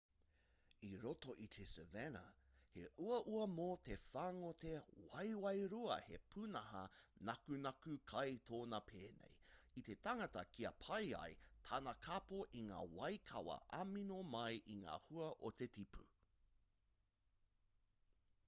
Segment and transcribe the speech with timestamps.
[0.87, 2.21] i roto i te savanna
[2.77, 6.81] he uaua mō te whāngote waewae-rua he pūnaha
[7.31, 9.37] nakunaku kai tōnā pēnei
[9.83, 11.37] i te tangata kia pai ai
[11.69, 16.09] tana kapo i ngā waikawa amino mai i ngā hua o te tipu